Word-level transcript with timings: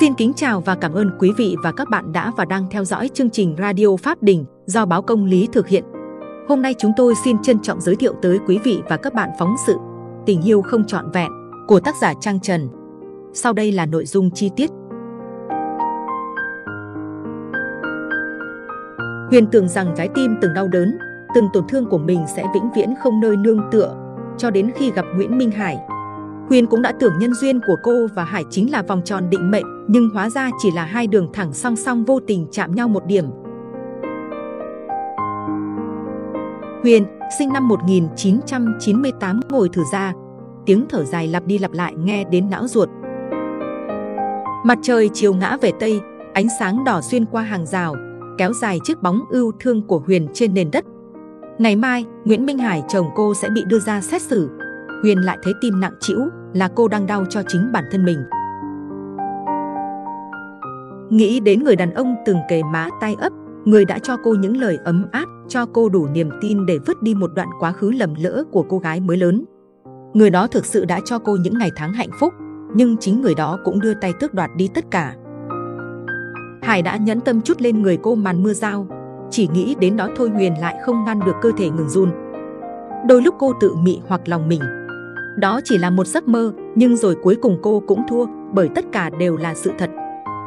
Xin 0.00 0.14
kính 0.14 0.32
chào 0.36 0.60
và 0.60 0.74
cảm 0.74 0.92
ơn 0.92 1.10
quý 1.18 1.32
vị 1.36 1.56
và 1.62 1.72
các 1.72 1.90
bạn 1.90 2.12
đã 2.12 2.32
và 2.36 2.44
đang 2.44 2.66
theo 2.70 2.84
dõi 2.84 3.10
chương 3.14 3.30
trình 3.30 3.56
Radio 3.58 3.96
Pháp 4.02 4.22
Đình 4.22 4.44
do 4.66 4.86
báo 4.86 5.02
Công 5.02 5.24
lý 5.24 5.48
thực 5.52 5.68
hiện. 5.68 5.84
Hôm 6.48 6.62
nay 6.62 6.74
chúng 6.78 6.92
tôi 6.96 7.14
xin 7.24 7.42
trân 7.42 7.58
trọng 7.58 7.80
giới 7.80 7.96
thiệu 7.96 8.14
tới 8.22 8.38
quý 8.46 8.58
vị 8.64 8.82
và 8.88 8.96
các 8.96 9.14
bạn 9.14 9.30
phóng 9.38 9.54
sự 9.66 9.76
Tình 10.26 10.42
yêu 10.42 10.62
không 10.62 10.86
trọn 10.86 11.10
vẹn 11.10 11.30
của 11.68 11.80
tác 11.80 11.94
giả 12.00 12.12
Trang 12.20 12.40
Trần. 12.40 12.68
Sau 13.34 13.52
đây 13.52 13.72
là 13.72 13.86
nội 13.86 14.06
dung 14.06 14.30
chi 14.30 14.50
tiết. 14.56 14.70
Huyền 19.30 19.46
tưởng 19.52 19.68
rằng 19.68 19.94
trái 19.96 20.08
tim 20.14 20.36
từng 20.40 20.54
đau 20.54 20.68
đớn, 20.68 20.98
từng 21.34 21.48
tổn 21.52 21.64
thương 21.68 21.86
của 21.86 21.98
mình 21.98 22.24
sẽ 22.36 22.44
vĩnh 22.54 22.72
viễn 22.76 22.94
không 23.02 23.20
nơi 23.20 23.36
nương 23.36 23.60
tựa, 23.70 23.96
cho 24.38 24.50
đến 24.50 24.70
khi 24.74 24.90
gặp 24.90 25.04
Nguyễn 25.14 25.38
Minh 25.38 25.50
Hải. 25.50 25.78
Huyền 26.52 26.66
cũng 26.66 26.82
đã 26.82 26.92
tưởng 26.92 27.18
nhân 27.18 27.34
duyên 27.34 27.60
của 27.66 27.76
cô 27.82 28.06
và 28.14 28.24
Hải 28.24 28.44
chính 28.50 28.70
là 28.70 28.82
vòng 28.82 29.02
tròn 29.04 29.30
định 29.30 29.50
mệnh, 29.50 29.64
nhưng 29.88 30.10
hóa 30.10 30.30
ra 30.30 30.50
chỉ 30.58 30.70
là 30.70 30.84
hai 30.84 31.06
đường 31.06 31.28
thẳng 31.32 31.52
song 31.52 31.76
song 31.76 32.04
vô 32.04 32.20
tình 32.26 32.46
chạm 32.50 32.74
nhau 32.74 32.88
một 32.88 33.06
điểm. 33.06 33.24
Huyền, 36.82 37.04
sinh 37.38 37.52
năm 37.52 37.68
1998 37.68 39.40
ngồi 39.50 39.68
thử 39.68 39.82
ra, 39.92 40.12
tiếng 40.66 40.86
thở 40.88 41.04
dài 41.04 41.28
lặp 41.28 41.46
đi 41.46 41.58
lặp 41.58 41.72
lại 41.72 41.94
nghe 41.96 42.24
đến 42.24 42.50
não 42.50 42.68
ruột. 42.68 42.88
Mặt 44.64 44.78
trời 44.82 45.10
chiều 45.12 45.34
ngã 45.34 45.56
về 45.60 45.72
Tây, 45.80 46.00
ánh 46.34 46.46
sáng 46.60 46.84
đỏ 46.84 47.00
xuyên 47.00 47.24
qua 47.24 47.42
hàng 47.42 47.66
rào, 47.66 47.94
kéo 48.38 48.52
dài 48.52 48.78
chiếc 48.84 49.02
bóng 49.02 49.20
ưu 49.30 49.52
thương 49.60 49.86
của 49.86 49.98
Huyền 49.98 50.28
trên 50.34 50.54
nền 50.54 50.70
đất. 50.70 50.84
Ngày 51.58 51.76
mai, 51.76 52.04
Nguyễn 52.24 52.46
Minh 52.46 52.58
Hải 52.58 52.82
chồng 52.88 53.06
cô 53.14 53.34
sẽ 53.34 53.48
bị 53.54 53.64
đưa 53.66 53.78
ra 53.78 54.00
xét 54.00 54.22
xử. 54.22 54.50
Huyền 55.02 55.18
lại 55.18 55.38
thấy 55.42 55.54
tim 55.60 55.80
nặng 55.80 55.94
trĩu 56.00 56.18
là 56.54 56.68
cô 56.74 56.88
đang 56.88 57.06
đau 57.06 57.24
cho 57.30 57.42
chính 57.48 57.72
bản 57.72 57.84
thân 57.90 58.04
mình. 58.04 58.18
Nghĩ 61.10 61.40
đến 61.40 61.64
người 61.64 61.76
đàn 61.76 61.94
ông 61.94 62.14
từng 62.26 62.38
kề 62.48 62.62
má 62.62 62.88
tay 63.00 63.16
ấp, 63.20 63.32
người 63.64 63.84
đã 63.84 63.98
cho 63.98 64.16
cô 64.24 64.34
những 64.34 64.56
lời 64.56 64.78
ấm 64.84 65.06
áp, 65.12 65.26
cho 65.48 65.66
cô 65.66 65.88
đủ 65.88 66.06
niềm 66.06 66.30
tin 66.40 66.66
để 66.66 66.78
vứt 66.86 67.02
đi 67.02 67.14
một 67.14 67.30
đoạn 67.34 67.48
quá 67.60 67.72
khứ 67.72 67.90
lầm 67.90 68.14
lỡ 68.18 68.44
của 68.52 68.62
cô 68.68 68.78
gái 68.78 69.00
mới 69.00 69.16
lớn. 69.16 69.44
Người 70.14 70.30
đó 70.30 70.46
thực 70.46 70.66
sự 70.66 70.84
đã 70.84 71.00
cho 71.04 71.18
cô 71.18 71.36
những 71.36 71.58
ngày 71.58 71.70
tháng 71.76 71.92
hạnh 71.92 72.10
phúc, 72.20 72.32
nhưng 72.74 72.96
chính 72.96 73.20
người 73.20 73.34
đó 73.34 73.58
cũng 73.64 73.80
đưa 73.80 73.94
tay 73.94 74.12
tước 74.20 74.34
đoạt 74.34 74.50
đi 74.56 74.68
tất 74.74 74.84
cả. 74.90 75.14
Hải 76.62 76.82
đã 76.82 76.96
nhẫn 76.96 77.20
tâm 77.20 77.40
chút 77.40 77.60
lên 77.60 77.82
người 77.82 77.98
cô 78.02 78.14
màn 78.14 78.42
mưa 78.42 78.52
dao, 78.52 78.86
chỉ 79.30 79.48
nghĩ 79.52 79.74
đến 79.80 79.96
đó 79.96 80.08
thôi 80.16 80.28
Huyền 80.28 80.54
lại 80.60 80.76
không 80.86 81.04
ngăn 81.04 81.20
được 81.20 81.36
cơ 81.42 81.50
thể 81.56 81.70
ngừng 81.70 81.88
run. 81.88 82.10
Đôi 83.08 83.22
lúc 83.22 83.34
cô 83.38 83.52
tự 83.60 83.74
mị 83.74 84.00
hoặc 84.08 84.20
lòng 84.28 84.48
mình. 84.48 84.60
Đó 85.36 85.60
chỉ 85.64 85.78
là 85.78 85.90
một 85.90 86.06
giấc 86.06 86.28
mơ, 86.28 86.52
nhưng 86.74 86.96
rồi 86.96 87.16
cuối 87.22 87.36
cùng 87.42 87.58
cô 87.62 87.82
cũng 87.86 88.02
thua 88.08 88.26
bởi 88.52 88.68
tất 88.74 88.84
cả 88.92 89.10
đều 89.18 89.36
là 89.36 89.54
sự 89.54 89.72
thật. 89.78 89.90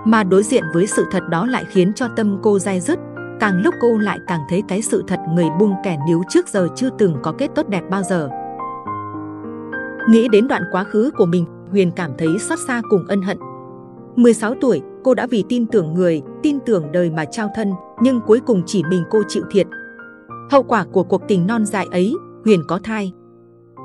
Mà 0.06 0.24
đối 0.24 0.44
diện 0.44 0.64
với 0.74 0.88
sự 0.88 1.06
thật 1.12 1.24
đó 1.30 1.46
lại 1.46 1.66
khiến 1.70 1.94
cho 1.94 2.08
tâm 2.16 2.40
cô 2.42 2.60
dai 2.60 2.80
dứt. 2.80 3.00
Càng 3.40 3.62
lúc 3.64 3.74
cô 3.82 3.98
lại 3.98 4.20
càng 4.28 4.42
thấy 4.50 4.64
cái 4.68 4.82
sự 4.82 5.04
thật 5.08 5.20
người 5.34 5.46
buông 5.60 5.74
kẻ 5.84 5.98
níu 6.08 6.22
trước 6.30 6.48
giờ 6.48 6.68
chưa 6.76 6.90
từng 6.98 7.18
có 7.24 7.32
kết 7.32 7.48
tốt 7.56 7.70
đẹp 7.70 7.84
bao 7.90 8.04
giờ. 8.04 8.30
Nghĩ 10.10 10.28
đến 10.32 10.48
đoạn 10.48 10.64
quá 10.72 10.84
khứ 10.84 11.12
của 11.18 11.26
mình, 11.26 11.46
Huyền 11.72 11.92
cảm 11.96 12.12
thấy 12.18 12.40
xót 12.40 12.60
xa 12.68 12.82
cùng 12.90 13.06
ân 13.08 13.22
hận. 13.22 13.38
16 14.16 14.56
tuổi, 14.62 14.82
cô 15.04 15.14
đã 15.14 15.28
vì 15.28 15.44
tin 15.50 15.66
tưởng 15.66 15.94
người, 15.94 16.22
tin 16.44 16.60
tưởng 16.66 16.92
đời 16.92 17.10
mà 17.10 17.26
trao 17.26 17.50
thân, 17.56 17.72
nhưng 18.02 18.22
cuối 18.22 18.40
cùng 18.46 18.64
chỉ 18.66 18.84
mình 18.90 19.04
cô 19.10 19.24
chịu 19.28 19.44
thiệt. 19.52 19.68
Hậu 20.52 20.64
quả 20.64 20.86
của 20.92 21.04
cuộc 21.04 21.22
tình 21.28 21.48
non 21.48 21.66
dài 21.66 21.88
ấy, 21.92 22.14
Huyền 22.46 22.62
có 22.68 22.80
thai. 22.84 23.14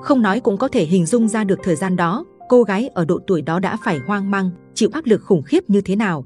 Không 0.03 0.23
nói 0.23 0.41
cũng 0.41 0.57
có 0.57 0.69
thể 0.69 0.85
hình 0.85 1.07
dung 1.07 1.29
ra 1.29 1.45
được 1.45 1.59
thời 1.63 1.77
gian 1.77 1.97
đó, 1.97 2.25
cô 2.49 2.63
gái 2.63 2.89
ở 2.89 3.05
độ 3.05 3.19
tuổi 3.27 3.43
đó 3.43 3.59
đã 3.59 3.77
phải 3.85 3.99
hoang 4.07 4.31
mang, 4.31 4.51
chịu 4.75 4.91
áp 4.93 5.07
lực 5.07 5.23
khủng 5.25 5.43
khiếp 5.43 5.71
như 5.71 5.81
thế 5.81 5.97
nào. 5.97 6.25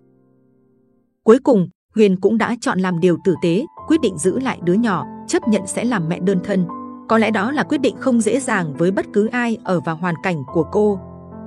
Cuối 1.23 1.39
cùng, 1.45 1.69
Huyền 1.95 2.21
cũng 2.21 2.39
đã 2.39 2.57
chọn 2.61 2.79
làm 2.79 3.01
điều 3.01 3.17
tử 3.25 3.35
tế, 3.43 3.65
quyết 3.89 4.01
định 4.01 4.19
giữ 4.19 4.39
lại 4.41 4.59
đứa 4.63 4.73
nhỏ, 4.73 5.07
chấp 5.29 5.49
nhận 5.49 5.67
sẽ 5.67 5.85
làm 5.85 6.09
mẹ 6.09 6.21
đơn 6.21 6.39
thân. 6.45 6.67
Có 7.09 7.19
lẽ 7.19 7.31
đó 7.31 7.51
là 7.51 7.63
quyết 7.63 7.81
định 7.81 7.97
không 7.97 8.21
dễ 8.21 8.41
dàng 8.41 8.75
với 8.79 8.91
bất 8.91 9.07
cứ 9.13 9.27
ai 9.27 9.57
ở 9.65 9.81
vào 9.81 9.97
hoàn 9.97 10.15
cảnh 10.23 10.43
của 10.53 10.67
cô. 10.73 11.01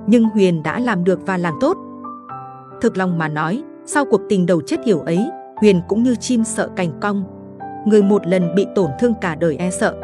Nhưng 0.06 0.24
Huyền 0.24 0.62
đã 0.62 0.78
làm 0.78 1.04
được 1.04 1.26
và 1.26 1.36
làm 1.36 1.54
tốt. 1.60 1.76
Thực 2.80 2.96
lòng 2.96 3.18
mà 3.18 3.28
nói, 3.28 3.62
sau 3.86 4.04
cuộc 4.04 4.20
tình 4.28 4.46
đầu 4.46 4.60
chết 4.66 4.76
hiểu 4.84 5.00
ấy, 5.00 5.30
Huyền 5.56 5.80
cũng 5.88 6.02
như 6.02 6.14
chim 6.14 6.44
sợ 6.44 6.70
cành 6.76 7.00
cong. 7.00 7.24
Người 7.86 8.02
một 8.02 8.26
lần 8.26 8.54
bị 8.54 8.66
tổn 8.74 8.90
thương 9.00 9.14
cả 9.20 9.34
đời 9.34 9.56
e 9.56 9.70
sợ. 9.70 9.94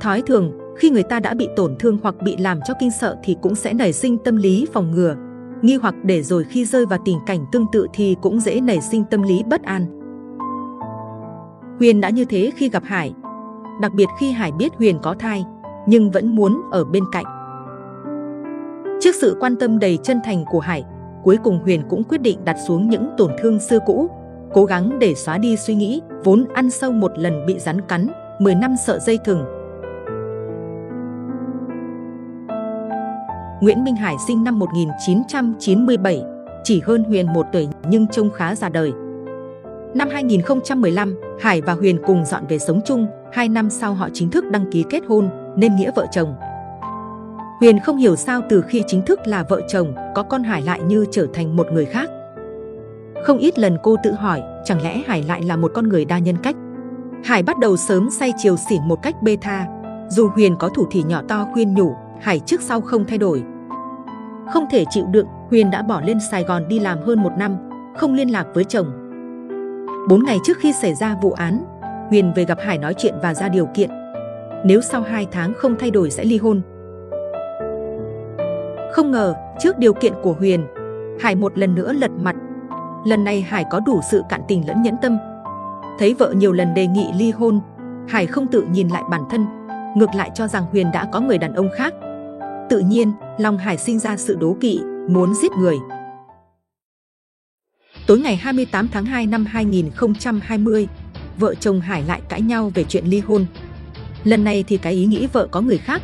Thói 0.00 0.22
thường, 0.22 0.52
khi 0.76 0.90
người 0.90 1.02
ta 1.02 1.20
đã 1.20 1.34
bị 1.34 1.48
tổn 1.56 1.76
thương 1.78 1.98
hoặc 2.02 2.14
bị 2.22 2.36
làm 2.36 2.60
cho 2.64 2.74
kinh 2.80 2.90
sợ 2.90 3.16
thì 3.24 3.36
cũng 3.42 3.54
sẽ 3.54 3.72
nảy 3.72 3.92
sinh 3.92 4.18
tâm 4.18 4.36
lý 4.36 4.66
phòng 4.72 4.90
ngừa, 4.90 5.16
nghi 5.62 5.76
hoặc 5.76 5.94
để 6.02 6.22
rồi 6.22 6.44
khi 6.44 6.64
rơi 6.64 6.86
vào 6.86 6.98
tình 7.04 7.18
cảnh 7.26 7.46
tương 7.52 7.66
tự 7.72 7.86
thì 7.92 8.16
cũng 8.22 8.40
dễ 8.40 8.60
nảy 8.60 8.80
sinh 8.80 9.04
tâm 9.04 9.22
lý 9.22 9.42
bất 9.42 9.62
an. 9.62 9.86
Huyền 11.78 12.00
đã 12.00 12.10
như 12.10 12.24
thế 12.24 12.52
khi 12.56 12.68
gặp 12.68 12.82
Hải, 12.86 13.12
đặc 13.80 13.92
biệt 13.94 14.06
khi 14.20 14.32
Hải 14.32 14.52
biết 14.52 14.72
Huyền 14.74 14.98
có 15.02 15.14
thai, 15.18 15.44
nhưng 15.86 16.10
vẫn 16.10 16.36
muốn 16.36 16.62
ở 16.70 16.84
bên 16.84 17.04
cạnh. 17.12 17.24
Trước 19.00 19.14
sự 19.20 19.36
quan 19.40 19.56
tâm 19.56 19.78
đầy 19.78 19.98
chân 20.02 20.20
thành 20.24 20.44
của 20.50 20.60
Hải, 20.60 20.84
cuối 21.24 21.36
cùng 21.44 21.58
Huyền 21.62 21.82
cũng 21.88 22.04
quyết 22.04 22.20
định 22.20 22.44
đặt 22.44 22.56
xuống 22.66 22.88
những 22.88 23.08
tổn 23.18 23.30
thương 23.42 23.60
xưa 23.60 23.78
cũ, 23.86 24.10
cố 24.52 24.64
gắng 24.64 24.98
để 24.98 25.14
xóa 25.14 25.38
đi 25.38 25.56
suy 25.56 25.74
nghĩ 25.74 26.00
vốn 26.24 26.44
ăn 26.54 26.70
sâu 26.70 26.92
một 26.92 27.12
lần 27.16 27.46
bị 27.46 27.58
rắn 27.58 27.80
cắn, 27.80 28.06
10 28.38 28.54
năm 28.54 28.74
sợ 28.86 28.98
dây 28.98 29.18
thừng. 29.24 29.61
Nguyễn 33.62 33.84
Minh 33.84 33.96
Hải 33.96 34.16
sinh 34.26 34.44
năm 34.44 34.58
1997, 34.58 36.22
chỉ 36.64 36.80
hơn 36.80 37.04
Huyền 37.04 37.32
một 37.32 37.46
tuổi 37.52 37.68
nhưng 37.88 38.06
trông 38.06 38.30
khá 38.30 38.54
già 38.54 38.68
đời. 38.68 38.92
Năm 39.94 40.08
2015, 40.12 41.16
Hải 41.40 41.60
và 41.60 41.72
Huyền 41.72 41.98
cùng 42.06 42.24
dọn 42.24 42.46
về 42.48 42.58
sống 42.58 42.80
chung, 42.86 43.06
hai 43.32 43.48
năm 43.48 43.70
sau 43.70 43.94
họ 43.94 44.08
chính 44.12 44.30
thức 44.30 44.44
đăng 44.50 44.70
ký 44.70 44.84
kết 44.90 45.02
hôn, 45.08 45.28
nên 45.56 45.76
nghĩa 45.76 45.90
vợ 45.96 46.06
chồng. 46.12 46.34
Huyền 47.60 47.78
không 47.78 47.96
hiểu 47.96 48.16
sao 48.16 48.40
từ 48.48 48.62
khi 48.62 48.82
chính 48.86 49.02
thức 49.02 49.20
là 49.24 49.44
vợ 49.48 49.60
chồng, 49.68 49.94
có 50.14 50.22
con 50.22 50.42
Hải 50.42 50.62
lại 50.62 50.80
như 50.80 51.06
trở 51.10 51.26
thành 51.34 51.56
một 51.56 51.66
người 51.72 51.84
khác. 51.84 52.10
Không 53.24 53.38
ít 53.38 53.58
lần 53.58 53.76
cô 53.82 53.96
tự 54.02 54.12
hỏi, 54.12 54.42
chẳng 54.64 54.82
lẽ 54.82 55.02
Hải 55.06 55.22
lại 55.22 55.42
là 55.42 55.56
một 55.56 55.70
con 55.74 55.88
người 55.88 56.04
đa 56.04 56.18
nhân 56.18 56.36
cách? 56.42 56.56
Hải 57.24 57.42
bắt 57.42 57.58
đầu 57.58 57.76
sớm 57.76 58.10
say 58.10 58.32
chiều 58.38 58.56
xỉn 58.56 58.82
một 58.88 59.02
cách 59.02 59.22
bê 59.22 59.36
tha. 59.40 59.66
Dù 60.08 60.28
Huyền 60.28 60.56
có 60.58 60.68
thủ 60.68 60.86
thỉ 60.90 61.02
nhỏ 61.02 61.22
to 61.28 61.46
khuyên 61.52 61.74
nhủ, 61.74 61.94
Hải 62.20 62.40
trước 62.40 62.60
sau 62.60 62.80
không 62.80 63.04
thay 63.04 63.18
đổi. 63.18 63.42
Không 64.52 64.66
thể 64.70 64.84
chịu 64.90 65.06
đựng, 65.06 65.26
Huyền 65.50 65.70
đã 65.70 65.82
bỏ 65.82 66.00
lên 66.00 66.18
Sài 66.30 66.44
Gòn 66.44 66.68
đi 66.68 66.78
làm 66.78 67.02
hơn 67.02 67.22
một 67.22 67.32
năm, 67.38 67.56
không 67.96 68.14
liên 68.14 68.32
lạc 68.32 68.46
với 68.54 68.64
chồng. 68.64 68.86
Bốn 70.08 70.24
ngày 70.24 70.38
trước 70.44 70.58
khi 70.58 70.72
xảy 70.72 70.94
ra 70.94 71.16
vụ 71.22 71.32
án, 71.32 71.64
Huyền 72.08 72.32
về 72.36 72.44
gặp 72.44 72.58
Hải 72.60 72.78
nói 72.78 72.94
chuyện 72.98 73.14
và 73.22 73.34
ra 73.34 73.48
điều 73.48 73.66
kiện. 73.66 73.90
Nếu 74.64 74.80
sau 74.80 75.02
hai 75.02 75.26
tháng 75.32 75.54
không 75.54 75.76
thay 75.78 75.90
đổi 75.90 76.10
sẽ 76.10 76.24
ly 76.24 76.38
hôn. 76.38 76.60
Không 78.92 79.10
ngờ, 79.10 79.34
trước 79.60 79.78
điều 79.78 79.92
kiện 79.92 80.12
của 80.22 80.32
Huyền, 80.32 80.66
Hải 81.20 81.34
một 81.34 81.58
lần 81.58 81.74
nữa 81.74 81.92
lật 81.92 82.10
mặt. 82.10 82.36
Lần 83.04 83.24
này 83.24 83.40
Hải 83.40 83.64
có 83.70 83.80
đủ 83.86 84.00
sự 84.10 84.22
cạn 84.28 84.40
tình 84.48 84.68
lẫn 84.68 84.82
nhẫn 84.82 84.96
tâm. 85.02 85.18
Thấy 85.98 86.14
vợ 86.14 86.32
nhiều 86.36 86.52
lần 86.52 86.74
đề 86.74 86.86
nghị 86.86 87.12
ly 87.18 87.30
hôn, 87.30 87.60
Hải 88.08 88.26
không 88.26 88.46
tự 88.46 88.64
nhìn 88.70 88.88
lại 88.88 89.02
bản 89.10 89.22
thân, 89.30 89.46
ngược 89.96 90.14
lại 90.14 90.30
cho 90.34 90.46
rằng 90.46 90.64
Huyền 90.72 90.86
đã 90.92 91.08
có 91.12 91.20
người 91.20 91.38
đàn 91.38 91.54
ông 91.54 91.68
khác. 91.76 91.94
Tự 92.70 92.78
nhiên, 92.78 93.12
Long 93.38 93.58
Hải 93.58 93.78
sinh 93.78 93.98
ra 93.98 94.16
sự 94.16 94.36
đố 94.40 94.56
kỵ, 94.60 94.80
muốn 95.08 95.34
giết 95.34 95.52
người. 95.52 95.76
Tối 98.06 98.18
ngày 98.18 98.36
28 98.36 98.88
tháng 98.88 99.04
2 99.04 99.26
năm 99.26 99.44
2020, 99.44 100.88
vợ 101.38 101.54
chồng 101.54 101.80
Hải 101.80 102.02
lại 102.02 102.20
cãi 102.28 102.40
nhau 102.40 102.72
về 102.74 102.84
chuyện 102.84 103.04
ly 103.06 103.20
hôn. 103.20 103.46
Lần 104.24 104.44
này 104.44 104.64
thì 104.68 104.76
cái 104.76 104.92
ý 104.92 105.06
nghĩ 105.06 105.26
vợ 105.26 105.48
có 105.50 105.60
người 105.60 105.78
khác 105.78 106.02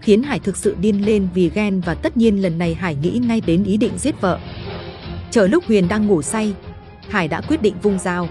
khiến 0.00 0.22
Hải 0.22 0.38
thực 0.38 0.56
sự 0.56 0.76
điên 0.80 1.06
lên 1.06 1.28
vì 1.34 1.50
ghen 1.54 1.80
và 1.80 1.94
tất 1.94 2.16
nhiên 2.16 2.42
lần 2.42 2.58
này 2.58 2.74
Hải 2.74 2.94
nghĩ 2.94 3.20
ngay 3.26 3.40
đến 3.46 3.64
ý 3.64 3.76
định 3.76 3.98
giết 3.98 4.20
vợ. 4.20 4.38
Chờ 5.30 5.46
lúc 5.46 5.64
Huyền 5.66 5.88
đang 5.88 6.06
ngủ 6.06 6.22
say, 6.22 6.54
Hải 7.08 7.28
đã 7.28 7.40
quyết 7.40 7.62
định 7.62 7.74
vung 7.82 7.98
dao. 7.98 8.28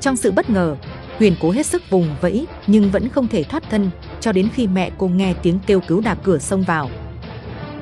Trong 0.00 0.16
sự 0.16 0.32
bất 0.32 0.50
ngờ, 0.50 0.76
Huyền 1.18 1.34
cố 1.40 1.50
hết 1.50 1.66
sức 1.66 1.90
vùng 1.90 2.08
vẫy 2.20 2.46
nhưng 2.66 2.90
vẫn 2.90 3.08
không 3.08 3.28
thể 3.28 3.44
thoát 3.44 3.70
thân 3.70 3.90
cho 4.20 4.32
đến 4.32 4.48
khi 4.54 4.66
mẹ 4.66 4.90
cô 4.98 5.08
nghe 5.08 5.34
tiếng 5.42 5.58
kêu 5.66 5.80
cứu 5.80 6.00
đạp 6.00 6.18
cửa 6.22 6.38
xông 6.38 6.62
vào. 6.62 6.90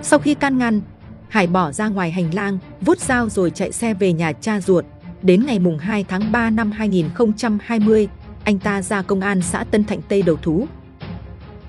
Sau 0.03 0.19
khi 0.19 0.35
can 0.35 0.59
ngăn, 0.59 0.81
Hải 1.29 1.47
bỏ 1.47 1.73
ra 1.73 1.89
ngoài 1.89 2.11
hành 2.11 2.35
lang, 2.35 2.59
vút 2.81 2.99
dao 2.99 3.29
rồi 3.29 3.51
chạy 3.51 3.73
xe 3.73 3.95
về 3.95 4.13
nhà 4.13 4.33
cha 4.33 4.61
ruột. 4.61 4.85
Đến 5.23 5.47
ngày 5.47 5.59
mùng 5.59 5.79
2 5.79 6.05
tháng 6.09 6.33
3 6.33 6.51
năm 6.51 6.71
2020, 6.71 8.09
anh 8.45 8.59
ta 8.59 8.83
ra 8.83 9.03
công 9.03 9.21
an 9.21 9.43
xã 9.43 9.65
Tân 9.65 9.85
Thạnh 9.85 10.01
Tây 10.09 10.23
đầu 10.23 10.37
thú. 10.43 10.67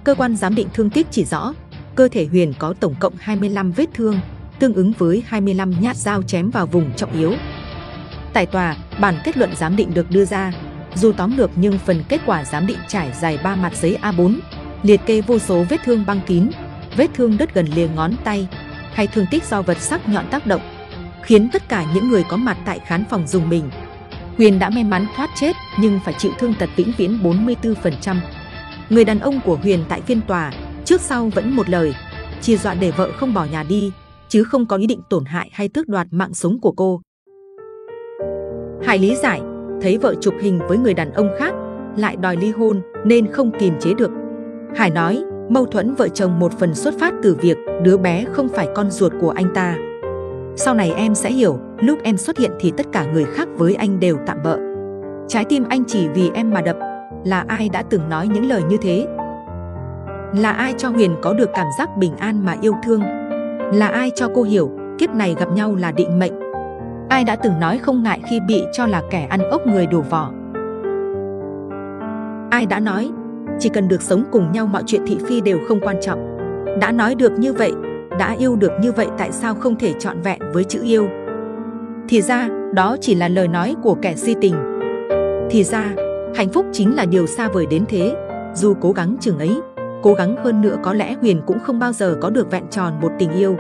Cơ 0.04 0.16
quan 0.16 0.36
giám 0.36 0.56
định 0.56 0.68
thương 0.74 0.90
tích 0.90 1.08
chỉ 1.12 1.26
rõ, 1.26 1.54
cơ 1.96 2.08
thể 2.08 2.26
Huyền 2.26 2.54
có 2.60 2.74
tổng 2.80 2.96
cộng 3.00 3.14
25 3.20 3.72
vết 3.72 3.86
thương, 3.94 4.20
tương 4.60 4.74
ứng 4.74 4.94
với 4.98 5.24
25 5.28 5.74
nhát 5.80 5.98
dao 5.98 6.24
chém 6.24 6.50
vào 6.50 6.66
vùng 6.66 6.92
trọng 6.96 7.14
yếu. 7.14 7.34
Tại 8.34 8.46
tòa, 8.46 8.78
bản 9.00 9.16
kết 9.24 9.38
luận 9.38 9.56
giám 9.56 9.76
định 9.76 9.94
được 9.94 10.12
đưa 10.12 10.26
ra. 10.26 10.54
Dù 10.96 11.12
tóm 11.12 11.38
lược 11.38 11.52
nhưng 11.56 11.80
phần 11.80 12.04
kết 12.10 12.22
quả 12.26 12.46
giám 12.46 12.68
định 12.68 12.78
trải 12.88 13.12
dài 13.22 13.40
3 13.44 13.56
mặt 13.56 13.76
giấy 13.76 13.98
A4, 14.02 14.40
liệt 14.84 15.02
kê 15.06 15.22
vô 15.22 15.40
số 15.40 15.66
vết 15.70 15.78
thương 15.84 16.04
băng 16.08 16.22
kín, 16.26 16.50
vết 17.00 17.08
thương 17.14 17.38
đứt 17.38 17.54
gần 17.54 17.66
lìa 17.76 17.88
ngón 17.96 18.12
tay, 18.24 18.48
hay 18.94 19.08
thương 19.08 19.26
tích 19.32 19.44
do 19.44 19.62
vật 19.62 19.78
sắc 19.78 20.10
nhọn 20.10 20.26
tác 20.32 20.48
động. 20.48 20.62
khiến 21.24 21.50
tất 21.54 21.70
cả 21.70 21.86
những 21.94 22.10
người 22.10 22.24
có 22.30 22.38
mặt 22.38 22.58
tại 22.66 22.80
khán 22.80 23.04
phòng 23.10 23.28
dùng 23.28 23.50
mình. 23.50 23.70
Huyền 24.38 24.60
đã 24.60 24.70
may 24.70 24.84
mắn 24.84 25.06
thoát 25.16 25.30
chết 25.36 25.56
nhưng 25.80 26.00
phải 26.06 26.14
chịu 26.18 26.32
thương 26.40 26.54
tật 26.60 26.70
vĩnh 26.76 26.92
viễn 26.98 27.20
44%. 27.24 28.16
Người 28.90 29.06
đàn 29.06 29.20
ông 29.20 29.40
của 29.46 29.56
Huyền 29.56 29.84
tại 29.90 30.02
phiên 30.02 30.22
tòa 30.22 30.52
trước 30.86 31.02
sau 31.02 31.30
vẫn 31.36 31.56
một 31.56 31.70
lời, 31.70 31.96
chỉ 32.42 32.58
dọa 32.58 32.74
để 32.74 32.92
vợ 32.92 33.12
không 33.18 33.34
bỏ 33.34 33.46
nhà 33.52 33.64
đi, 33.64 33.92
chứ 34.30 34.44
không 34.44 34.66
có 34.66 34.78
ý 34.78 34.88
định 34.88 35.02
tổn 35.10 35.26
hại 35.26 35.50
hay 35.54 35.70
tước 35.70 35.88
đoạt 35.88 36.08
mạng 36.12 36.34
sống 36.34 36.60
của 36.62 36.72
cô. 36.72 37.02
Hải 38.84 39.00
lý 39.00 39.16
giải, 39.16 39.42
thấy 39.82 39.98
vợ 39.98 40.16
chụp 40.22 40.34
hình 40.42 40.60
với 40.68 40.78
người 40.78 40.94
đàn 40.94 41.12
ông 41.14 41.30
khác, 41.40 41.54
lại 41.98 42.16
đòi 42.16 42.38
ly 42.38 42.52
hôn 42.52 42.82
nên 43.06 43.32
không 43.32 43.52
kiềm 43.60 43.74
chế 43.80 43.94
được. 43.94 44.12
Hải 44.76 44.90
nói, 44.90 45.24
mâu 45.50 45.66
thuẫn 45.66 45.94
vợ 45.94 46.08
chồng 46.08 46.40
một 46.40 46.52
phần 46.52 46.76
xuất 46.76 46.94
phát 47.00 47.14
từ 47.24 47.36
việc 47.42 47.58
đứa 47.84 47.98
bé 47.98 48.26
không 48.32 48.50
phải 48.50 48.68
con 48.76 48.92
ruột 48.92 49.14
của 49.22 49.30
anh 49.30 49.54
ta. 49.54 49.76
Sau 50.56 50.74
này 50.74 50.94
em 50.96 51.16
sẽ 51.16 51.32
hiểu, 51.32 51.60
lúc 51.80 52.00
em 52.04 52.18
xuất 52.18 52.38
hiện 52.38 52.52
thì 52.60 52.72
tất 52.78 52.86
cả 52.92 53.06
người 53.14 53.26
khác 53.26 53.48
với 53.58 53.76
anh 53.76 54.00
đều 54.00 54.18
tạm 54.26 54.38
bỡ. 54.44 54.58
Trái 55.28 55.46
tim 55.46 55.66
anh 55.70 55.84
chỉ 55.88 56.08
vì 56.08 56.32
em 56.34 56.52
mà 56.54 56.62
đập, 56.62 56.78
là 57.26 57.46
ai 57.48 57.70
đã 57.70 57.84
từng 57.90 58.10
nói 58.10 58.28
những 58.28 58.50
lời 58.50 58.64
như 58.70 58.78
thế? 58.82 59.08
Là 60.34 60.52
ai 60.52 60.74
cho 60.78 60.90
Huyền 60.90 61.16
có 61.22 61.34
được 61.34 61.50
cảm 61.54 61.68
giác 61.78 61.90
bình 61.98 62.18
an 62.18 62.46
mà 62.46 62.56
yêu 62.62 62.74
thương? 62.84 63.02
Là 63.74 63.88
ai 63.88 64.12
cho 64.16 64.30
cô 64.36 64.44
hiểu 64.44 64.72
kiếp 64.98 65.10
này 65.10 65.36
gặp 65.40 65.52
nhau 65.52 65.76
là 65.76 65.92
định 65.92 66.20
mệnh? 66.20 66.34
Ai 67.10 67.24
đã 67.24 67.36
từng 67.36 67.60
nói 67.60 67.78
không 67.78 68.04
ngại 68.04 68.22
khi 68.30 68.40
bị 68.48 68.64
cho 68.74 68.86
là 68.86 69.02
kẻ 69.12 69.28
ăn 69.30 69.50
ốc 69.50 69.68
người 69.68 69.88
đổ 69.88 70.02
vỏ? 70.02 70.32
Ai 72.52 72.66
đã 72.66 72.80
nói 72.80 73.12
chỉ 73.60 73.70
cần 73.70 73.88
được 73.88 74.02
sống 74.02 74.24
cùng 74.32 74.52
nhau 74.52 74.68
mọi 74.68 74.84
chuyện 74.86 75.02
thị 75.08 75.18
phi 75.28 75.42
đều 75.42 75.60
không 75.68 75.80
quan 75.80 75.98
trọng? 76.02 76.38
Đã 76.82 76.92
nói 76.92 77.16
được 77.16 77.32
như 77.40 77.54
vậy, 77.54 77.72
đã 78.20 78.36
yêu 78.40 78.56
được 78.56 78.72
như 78.82 78.92
vậy 78.92 79.08
tại 79.18 79.32
sao 79.32 79.56
không 79.56 79.76
thể 79.76 79.94
trọn 80.00 80.22
vẹn 80.22 80.40
với 80.54 80.64
chữ 80.64 80.84
yêu? 80.84 81.08
Thì 82.10 82.22
ra, 82.22 82.50
đó 82.74 82.98
chỉ 83.02 83.16
là 83.16 83.28
lời 83.28 83.48
nói 83.48 83.76
của 83.84 83.96
kẻ 84.02 84.16
si 84.16 84.36
tình. 84.42 84.56
Thì 85.50 85.64
ra, 85.64 85.94
hạnh 86.36 86.50
phúc 86.50 86.66
chính 86.72 86.96
là 86.96 87.06
điều 87.06 87.28
xa 87.28 87.48
vời 87.48 87.66
đến 87.66 87.86
thế. 87.90 88.16
Dù 88.54 88.74
cố 88.82 88.92
gắng 88.92 89.16
chừng 89.20 89.40
ấy, 89.40 89.62
cố 90.02 90.14
gắng 90.14 90.36
hơn 90.44 90.62
nữa 90.62 90.78
có 90.84 90.94
lẽ 90.94 91.16
Huyền 91.22 91.42
cũng 91.46 91.60
không 91.60 91.80
bao 91.80 91.92
giờ 91.94 92.18
có 92.22 92.30
được 92.30 92.52
vẹn 92.52 92.64
tròn 92.70 92.94
một 93.02 93.12
tình 93.20 93.32
yêu. 93.32 93.56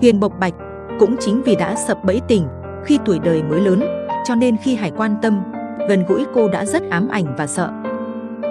Huyền 0.00 0.20
bộc 0.20 0.32
bạch, 0.40 0.54
cũng 1.00 1.16
chính 1.20 1.42
vì 1.42 1.56
đã 1.56 1.74
sập 1.74 2.04
bẫy 2.04 2.20
tình 2.28 2.46
khi 2.84 2.98
tuổi 3.04 3.18
đời 3.18 3.42
mới 3.42 3.60
lớn, 3.60 3.80
cho 4.24 4.34
nên 4.34 4.56
khi 4.56 4.74
Hải 4.74 4.92
quan 4.96 5.16
tâm, 5.22 5.42
gần 5.88 6.04
gũi 6.08 6.24
cô 6.34 6.48
đã 6.48 6.64
rất 6.64 6.82
ám 6.90 7.08
ảnh 7.08 7.34
và 7.38 7.46
sợ. 7.46 7.70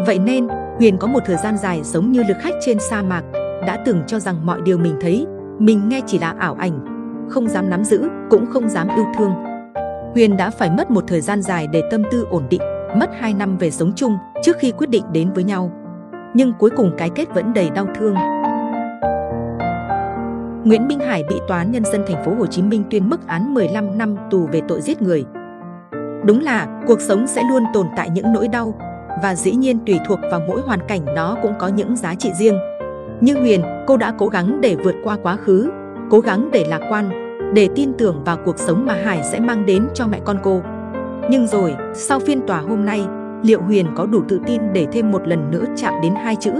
Vậy 0.05 0.19
nên, 0.19 0.47
Huyền 0.77 0.97
có 0.97 1.07
một 1.07 1.19
thời 1.25 1.37
gian 1.37 1.57
dài 1.57 1.81
giống 1.83 2.11
như 2.11 2.23
lực 2.23 2.37
khách 2.39 2.53
trên 2.65 2.77
sa 2.79 3.01
mạc, 3.01 3.23
đã 3.67 3.83
từng 3.85 4.01
cho 4.07 4.19
rằng 4.19 4.45
mọi 4.45 4.61
điều 4.61 4.77
mình 4.77 4.95
thấy, 5.01 5.25
mình 5.59 5.89
nghe 5.89 6.01
chỉ 6.07 6.19
là 6.19 6.35
ảo 6.39 6.55
ảnh, 6.59 6.85
không 7.29 7.47
dám 7.47 7.69
nắm 7.69 7.83
giữ, 7.83 8.07
cũng 8.29 8.45
không 8.45 8.69
dám 8.69 8.87
yêu 8.95 9.05
thương. 9.17 9.31
Huyền 10.13 10.37
đã 10.37 10.49
phải 10.49 10.69
mất 10.69 10.91
một 10.91 11.03
thời 11.07 11.21
gian 11.21 11.41
dài 11.41 11.67
để 11.67 11.81
tâm 11.91 12.03
tư 12.11 12.25
ổn 12.29 12.43
định, 12.49 12.61
mất 12.99 13.09
2 13.19 13.33
năm 13.33 13.57
về 13.57 13.71
sống 13.71 13.91
chung 13.95 14.17
trước 14.43 14.57
khi 14.59 14.71
quyết 14.71 14.89
định 14.89 15.03
đến 15.11 15.33
với 15.33 15.43
nhau. 15.43 15.71
Nhưng 16.33 16.53
cuối 16.59 16.69
cùng 16.77 16.91
cái 16.97 17.09
kết 17.09 17.33
vẫn 17.33 17.53
đầy 17.53 17.69
đau 17.69 17.87
thương. 17.99 18.15
Nguyễn 20.63 20.87
Minh 20.87 20.99
Hải 20.99 21.23
bị 21.29 21.35
tòa 21.47 21.57
án 21.57 21.71
nhân 21.71 21.85
dân 21.85 22.03
thành 22.07 22.25
phố 22.25 22.35
Hồ 22.35 22.45
Chí 22.45 22.61
Minh 22.61 22.83
tuyên 22.89 23.09
mức 23.09 23.27
án 23.27 23.53
15 23.53 23.97
năm 23.97 24.15
tù 24.31 24.47
về 24.51 24.61
tội 24.67 24.81
giết 24.81 25.01
người. 25.01 25.25
Đúng 26.25 26.41
là 26.41 26.67
cuộc 26.87 27.01
sống 27.01 27.27
sẽ 27.27 27.41
luôn 27.49 27.63
tồn 27.73 27.87
tại 27.95 28.09
những 28.09 28.33
nỗi 28.33 28.47
đau 28.47 28.73
và 29.21 29.35
dĩ 29.35 29.51
nhiên 29.51 29.79
tùy 29.85 29.99
thuộc 30.07 30.19
vào 30.31 30.41
mỗi 30.47 30.61
hoàn 30.61 30.79
cảnh 30.87 31.05
nó 31.15 31.37
cũng 31.41 31.53
có 31.59 31.67
những 31.67 31.95
giá 31.95 32.15
trị 32.15 32.31
riêng. 32.33 32.57
Như 33.21 33.39
Huyền, 33.39 33.61
cô 33.87 33.97
đã 33.97 34.13
cố 34.17 34.27
gắng 34.27 34.61
để 34.61 34.75
vượt 34.83 34.95
qua 35.03 35.17
quá 35.23 35.35
khứ, 35.35 35.71
cố 36.09 36.19
gắng 36.19 36.49
để 36.51 36.65
lạc 36.69 36.81
quan, 36.89 37.09
để 37.53 37.69
tin 37.75 37.93
tưởng 37.97 38.23
vào 38.23 38.37
cuộc 38.45 38.59
sống 38.59 38.85
mà 38.85 38.93
Hải 38.93 39.23
sẽ 39.23 39.39
mang 39.39 39.65
đến 39.65 39.87
cho 39.93 40.07
mẹ 40.07 40.19
con 40.25 40.37
cô. 40.43 40.61
Nhưng 41.29 41.47
rồi, 41.47 41.75
sau 41.93 42.19
phiên 42.19 42.47
tòa 42.47 42.59
hôm 42.59 42.85
nay, 42.85 43.05
liệu 43.43 43.61
Huyền 43.61 43.87
có 43.95 44.05
đủ 44.05 44.21
tự 44.27 44.39
tin 44.45 44.61
để 44.73 44.87
thêm 44.91 45.11
một 45.11 45.27
lần 45.27 45.51
nữa 45.51 45.65
chạm 45.75 45.93
đến 46.01 46.13
hai 46.15 46.35
chữ 46.35 46.51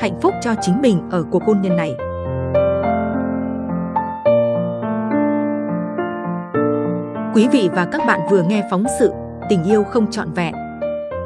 hạnh 0.00 0.20
phúc 0.20 0.34
cho 0.40 0.54
chính 0.60 0.82
mình 0.82 0.98
ở 1.10 1.24
cuộc 1.30 1.42
hôn 1.44 1.62
nhân 1.62 1.76
này? 1.76 1.96
Quý 7.34 7.48
vị 7.52 7.70
và 7.72 7.84
các 7.92 8.02
bạn 8.06 8.20
vừa 8.30 8.42
nghe 8.42 8.64
phóng 8.70 8.84
sự 8.98 9.12
Tình 9.48 9.64
yêu 9.64 9.84
không 9.84 10.10
trọn 10.10 10.32
vẹn. 10.32 10.54